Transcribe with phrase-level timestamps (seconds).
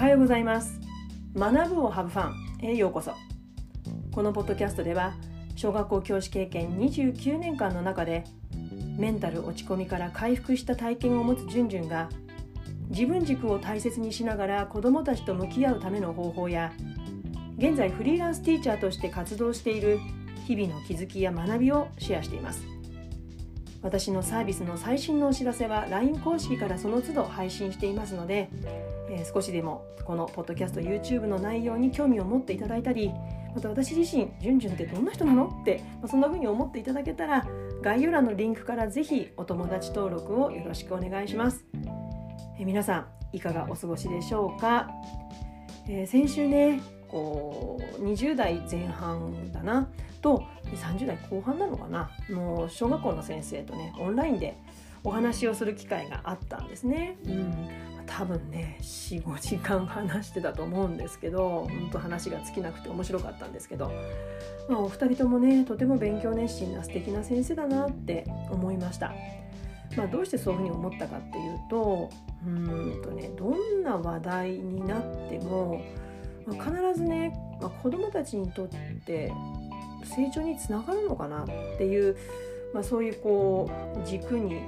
[0.00, 0.80] はようございます。
[1.36, 3.12] 学ぶをハブファンへようこそ。
[4.14, 5.12] このポッドキャストでは
[5.56, 8.24] 小学校教師経験29年間の中で
[8.96, 12.08] メンタル落ち込みから回復した体験を持つじゅんじゅんが
[12.88, 16.72] 自分軸を大切にしながら子どもたちと向き合うための方法や
[17.58, 19.98] 現在フリーランスティーチャーとして活動している
[20.46, 22.64] 日々の気づきや学びをシェアしています。
[23.82, 28.48] 私のサービスの最新のお知らせは LINE 公式からその都度配信していますので、
[29.32, 33.12] 少しでもこのポッドキャスト YouTube の内容に興味を持っていただいたり
[33.54, 35.48] また私自身じゅんじゅんってどんな人なの？
[35.48, 37.46] って、そんな風に思っていただけたら
[37.82, 41.64] 概要欄のリンクからぜひお友達登録をよろしくお願いします、
[42.58, 42.98] 皆さ
[43.32, 44.90] んいかがお過ごしでしょうか、
[46.06, 49.88] 先週ねこう20代前半だな？
[50.22, 52.10] と30代後半なのかな？
[52.28, 54.56] の小学校の先生とねオンラインで
[55.02, 57.16] お話をする機会があったんですね。
[57.24, 57.89] うん。
[58.10, 63.92] 多分ね45時間話してたと思うんですけど本当話が尽きなくて面白かったんですけど、
[64.68, 69.12] まあ、お二人ともねとても勉強熱心な素敵な先生だなって思いました。
[69.96, 72.10] まあ、どうしてそういうふうに思ったかっていうと
[72.46, 75.82] うんとねどんな話題になっても、
[76.46, 78.68] まあ、必ずね、まあ、子どもたちにとっ
[79.04, 79.32] て
[80.04, 82.16] 成長につながるのかなっていう、
[82.72, 83.68] まあ、そういうこ
[84.00, 84.60] う軸に、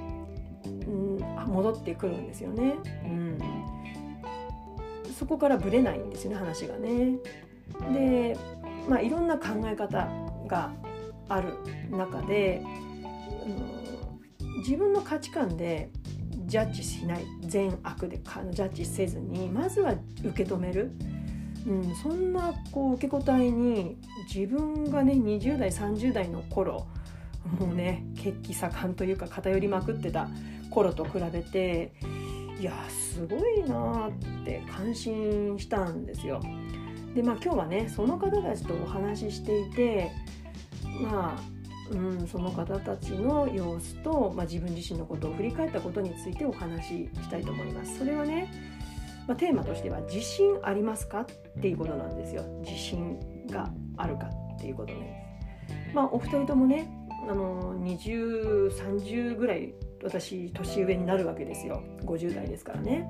[1.47, 2.75] 戻ってくるんですよね。
[3.05, 3.39] うん、
[5.19, 7.19] そこからぶれないんですよね話がね。
[7.93, 8.37] で、
[8.89, 10.09] まあ、いろんな考え方
[10.47, 10.73] が
[11.29, 11.55] ある
[11.91, 12.62] 中で、
[14.41, 15.91] うん、自分の価値観で
[16.47, 20.93] ジャッジしない善悪でジャッジせずにまずは受け止める。
[21.67, 23.97] うん、そんなこう受け答えに
[24.33, 26.89] 自分がね20代30代の頃
[27.61, 30.29] もうね血気盛んというか偏りまくってた
[30.73, 31.92] 頃と比べて
[32.59, 36.41] いやすごいなって感心したんですよ。
[37.15, 40.10] でまあ今日はねその方たちとお話ししていて
[41.00, 41.53] まあ
[41.91, 47.99] うん、その方たちの様子と、まあ、自分自身のことを振り返ったことについてお話ししたいと思います。
[47.99, 48.50] それはね
[49.27, 55.21] まあ、テーマとしては「自信ありますか?」っていうことなんですよ自信があるかっていうことね。
[55.94, 56.89] まあ、お二人ともね
[57.28, 63.09] あの2030ぐらい私年上になるわけですよ50代ですからね。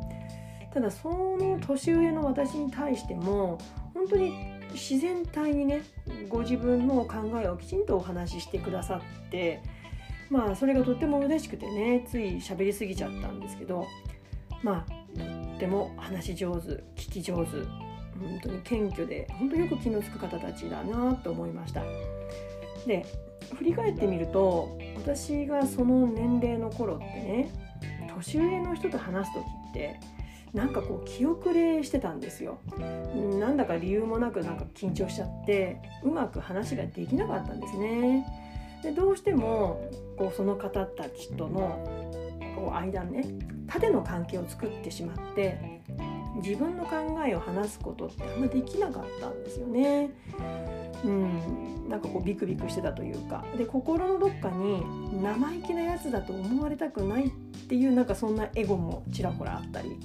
[0.72, 3.58] ただその年上の私に対しても
[3.92, 4.32] 本当に
[4.72, 5.82] 自然体にね
[6.28, 9.62] ご自分の考えをきちんとお話ししてくださって
[10.30, 13.86] まあそれがとっても嬉しくてねつい喋りすぎちゃったんですけど
[14.62, 15.24] まあと
[15.56, 17.50] っても話し上手聞き上手
[18.18, 21.82] 本当に謙虚で本当よく気の付く方たちだなと思いました
[22.86, 23.04] で
[23.54, 27.50] 振り返ってみると私がその年齢の頃ってね
[28.14, 30.00] 年上の人と話す時って
[30.52, 32.58] なんかこう気遅れしてたんですよ。
[33.40, 38.26] なんだか理由もなくなんか緊張しちゃってうまく話ができなかったんですね。
[38.82, 39.80] でどうしても
[40.18, 42.20] こうその方たちとの
[42.54, 43.24] こう間ね
[43.66, 45.80] 縦の関係を作ってしまって
[46.36, 50.10] 自分の考えを話すことってあんまできなかったんですよね。
[51.04, 53.44] うん、なんかこうビクビクしてたというか。
[53.56, 54.82] で心のどっかに
[55.22, 57.30] 生意気なやつだと思われたくないっ
[57.68, 59.98] ていうなんかそんなエゴもちらほらあったり、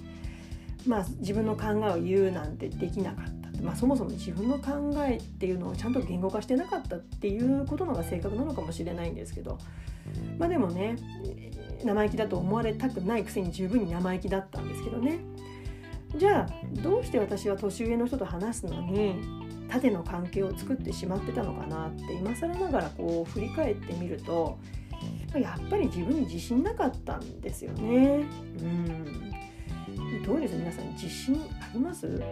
[0.85, 3.47] まあ、自分の考えを言うなんてできなかった。
[3.49, 9.57] ってまあ、そもそも自分の考えっていうのをちゃんと言語化してなかったっていうことのが正確なのかもしれないんですけど。
[10.37, 10.95] まあでもね
[11.83, 15.19] 生意気だと思われたくないくせに十分に生意気だったんですけどね。
[16.17, 19.15] じゃあどうして私は年上の人と話すのに
[19.69, 24.57] 縦の関係を作ってしまってたのかなって今更ながらこう振り返ってみると
[25.35, 28.25] やっぱり自分に自信なかったんですよね。
[28.59, 29.31] うん。
[30.25, 30.55] どうです？
[30.55, 32.07] 皆さん自信あります？
[32.07, 32.23] 自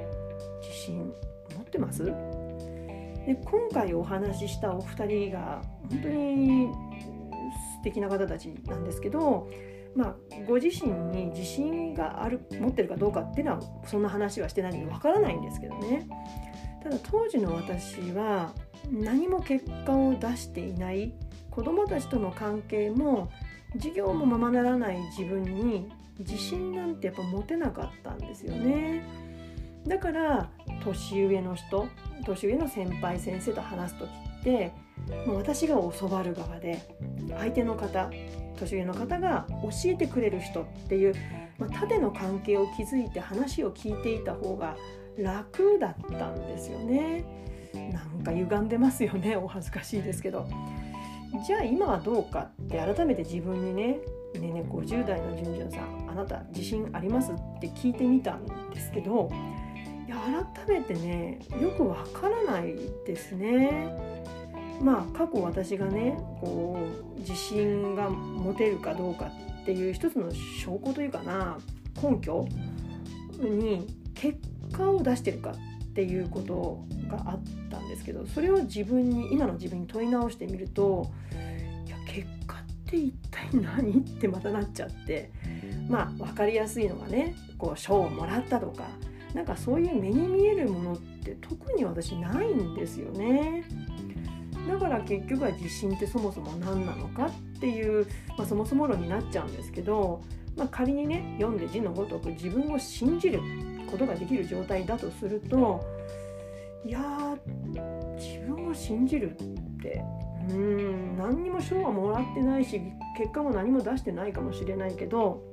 [0.74, 1.14] 信
[1.56, 2.06] 持ってます？
[2.06, 9.50] で今回お話ししたお二人が本当に素敵な方たちなんですけど、
[9.96, 10.16] まあ、
[10.46, 16.08] ご自身に自信がある持ってるかどうかっていうのはそんな話はしてないのでわからないんですけどね。
[16.84, 18.54] ただ当時の私は
[18.92, 21.14] 何も結果を出していない
[21.50, 23.32] 子どもたちとの関係も
[23.74, 25.90] 授業もままならない自分に
[26.20, 29.04] 自信なんてやっぱ持てなかったんですよね。
[29.88, 30.50] だから
[30.84, 31.88] 年上の人
[32.26, 34.72] 年上の先輩先生と話す時って
[35.26, 36.82] もう私が教わる側で
[37.38, 38.10] 相手の方
[38.58, 41.16] 年上の方が教えてくれる人っていう、
[41.58, 44.78] まあ、縦の関係を築いて話を聞いていた方が
[45.18, 47.26] 楽だったんですよね。
[47.92, 50.48] なんか歪んでますよねお恥ずかしいですけど。
[51.46, 54.00] じゃあ今はどうかって改めて自分にね
[54.36, 59.30] ねね50代のじゅんじゅんさんあなた自信ありますって聞いてみたんですけど
[60.08, 60.18] いや
[60.66, 62.76] 改めてねよくわからない
[63.06, 64.16] ですね。
[64.82, 66.78] まあ過去私がねこ
[67.16, 69.32] う自信が持てるかどうか
[69.62, 71.58] っていう一つの証拠というかな
[72.02, 72.48] 根拠
[73.40, 74.38] に結
[74.72, 77.40] 果を出してるかっていうことがあっ
[77.70, 81.12] たんですけどそれを自分に今の自分に問い直してみると
[81.86, 85.32] いや結果って一体何ってまたなっちゃって
[85.90, 88.84] まあ分かりやすいのがねこう賞をもらったとか
[89.34, 93.66] なんかそういう目に見えるものって特に私ないんですよね。
[94.68, 98.08] だから結局は自信ってそもそも何なのかっていう、
[98.38, 100.22] まあ、そもそも論になっちゃうんですけど、
[100.58, 103.42] まあ、仮にね読んで字のごとく自分を信じる
[103.90, 105.86] ことができる状態だとすると
[106.86, 107.00] いや
[108.18, 109.36] 自分を信じるっ
[109.82, 110.04] て
[110.50, 112.82] うん何にも賞はもらってないし
[113.18, 115.44] 結果も何も出してないかもしれないけど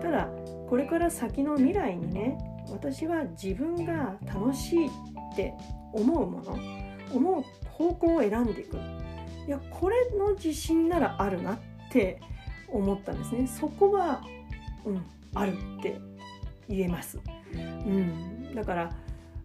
[0.00, 0.28] ただ
[0.68, 2.38] これから先の未来にね
[2.70, 4.90] 私は自分が楽しいっ
[5.36, 5.54] て
[5.92, 6.81] 思うもの
[7.14, 8.76] 思う方向を選んでいく。
[9.46, 11.58] いやこれの自信ならあるなっ
[11.90, 12.20] て
[12.68, 13.46] 思ったんですね。
[13.46, 14.22] そこは、
[14.84, 15.02] うん、
[15.34, 15.98] あるって
[16.68, 17.18] 言えます、
[17.54, 18.90] うん、だから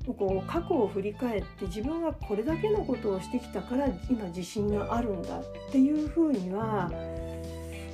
[0.05, 6.89] こう過去を振り返って自分はこれだけのことをしてきたから今自信があるんだっていうふうには、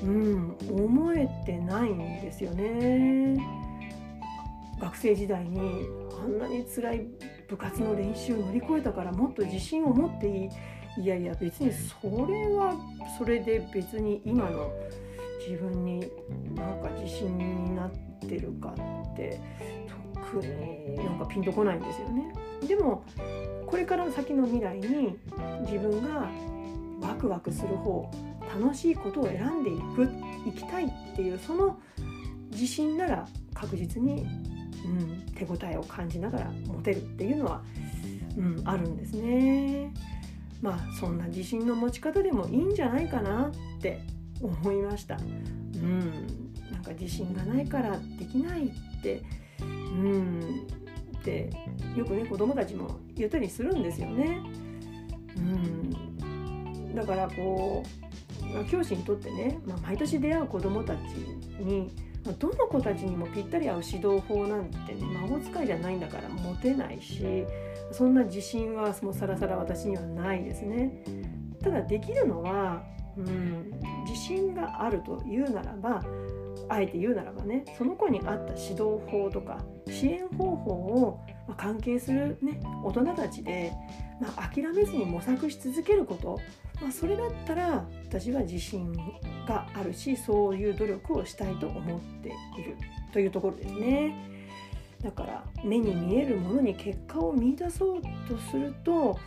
[0.04, 3.38] うん、思えてないんですよね。
[4.80, 5.88] 学生時代に
[6.24, 7.08] んなに辛い
[7.48, 10.50] 部活の練習を乗り越えたからもっと自信を持っていい
[11.02, 11.96] いやいや別にそ
[12.28, 12.76] れは
[13.18, 14.72] それで別に今の
[15.48, 16.00] 自分に
[16.56, 17.92] なんか自信になっ
[18.28, 18.74] てるか
[19.14, 19.40] って
[20.14, 22.34] 特になんかピンとこないんですよね。
[22.68, 23.04] でも
[23.66, 25.18] これから先の未来に
[25.62, 26.30] 自分が
[27.02, 28.10] ワクワクする方
[28.62, 30.10] 楽しいことを選んでいく
[30.48, 31.78] いきたいっていうその
[32.52, 34.28] 自信なら確実に
[34.86, 37.64] うん、手応えを感じながら持てるっていうのは、
[38.38, 39.94] うん、あるんですね。
[40.62, 43.48] まあそんな自信の持ち方でもいいんじゃないかな
[43.78, 44.02] って
[44.42, 45.18] 思いました。
[45.18, 46.28] うん、
[46.72, 49.22] なんか自信がないからできないって、
[49.62, 50.66] うん、
[51.18, 51.50] って
[51.96, 54.42] よくね子供たちも言ったりするんですよね。
[55.38, 57.84] うん、だからこ
[58.62, 61.00] う教師にとってね、まあ、毎年出会う子どもたち
[61.60, 61.92] に
[62.32, 67.46] どの子たちにもぴったり合う指導法なんて、ね、魔法使いじゃないんだから持てないし
[67.92, 71.04] そんな自信はもうさらさら私にはないですね。
[71.62, 72.84] ただできるのは、
[73.18, 73.72] うん、
[74.06, 76.04] 自信があるというならば
[76.74, 83.72] あえて言うならばねその子に合った指導法とか支援方法を、ま、関係する、ね、大人たちで、
[84.20, 86.40] まあ、諦めずに模索し続けること、
[86.82, 88.92] まあ、それだったら私は自信
[89.48, 92.32] があるしそういう努力をしたいと思ってい
[92.64, 92.76] る
[93.12, 94.30] というところですね。
[95.04, 99.20] だから目に見えるものに結果を見出そうとすると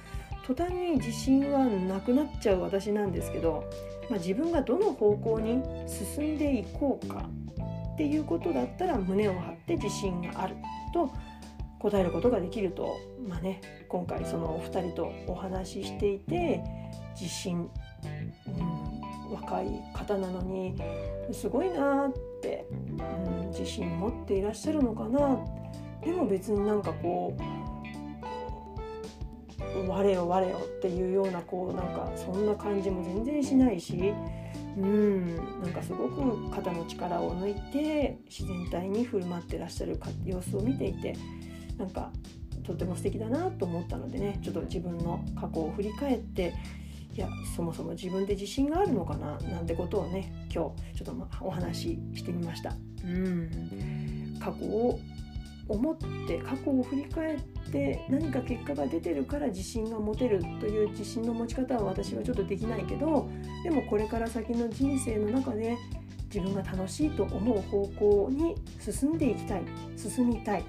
[0.46, 3.68] 途端に自信はなくなっちゃう私なんですけど、
[4.08, 7.28] まあ、自分がどの方向に進んでいこうか
[7.94, 10.54] っていうことだったら胸を張って自信がある
[10.94, 11.10] と
[11.80, 12.96] 答えることができると、
[13.26, 16.62] まあね、今回そのお二人とお話ししていて
[17.20, 17.68] 自信、
[18.46, 20.80] うん、若い方なのに
[21.32, 25.44] すごいなって、うん、自信持っていらっしゃるのかな
[26.04, 27.55] でも別になんかこう
[29.88, 34.12] 我よ我よっていうようなこうなんかそんな感じも全然しないし
[34.76, 41.16] うんなんかすごく肩の力を抜いて自然体に振る舞ってらっしゃる様子を見ていて
[41.78, 42.10] なんか
[42.62, 46.54] とても素敵だなと思ったのでねちょっと自分の過去を振り返って
[47.14, 49.38] いやそもそも自分で自信があるのかな？
[49.38, 52.74] なんてことをね今日ちょっとお話ししてみました。
[53.04, 55.00] うん過去を
[55.68, 55.96] 思っ
[56.28, 57.40] て過去を振り返っ
[57.72, 63.28] て何か結果が出てるから自信が持てるという自信の持ち方は私はちょっとできないけど
[63.64, 65.76] でもこれから先の人生の中で
[66.32, 69.62] 自分が楽しいと思う方向に進んでいきたい
[69.96, 70.64] 進みたい、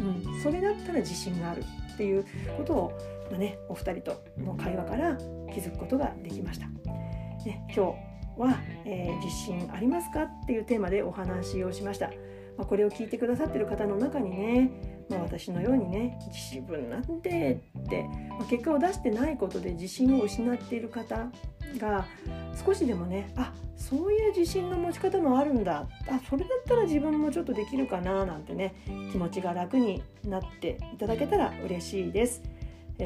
[0.00, 1.64] うん、それだったら自信がある
[1.94, 2.24] っていう
[2.56, 2.92] ことを、
[3.30, 5.16] まあね、お二人との会話から
[5.52, 6.68] 気づくことができました。
[7.44, 7.80] ね、今日
[8.40, 12.10] は、えー、自信ありますかっていうテーマでお話をしました。
[12.58, 14.70] まあ、これを聞いてくださってる方の中にね、
[15.08, 16.18] まあ、私のようにね
[16.50, 21.30] 自分なんてって、まあ、結果を出してないことで自信を失っている方
[21.78, 22.04] が
[22.66, 28.74] 少しでもねあそういう自信の持ち方もあるんだあそれだったら自分もちょっとできるかななんてね
[29.12, 32.42] 気持ちが楽になっていただけたら嬉しいです。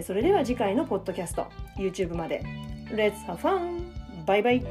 [0.02, 2.42] それでは次回のポッドキャスト YouTube まで
[2.90, 3.82] Let's have fun!
[4.24, 4.64] バイバイ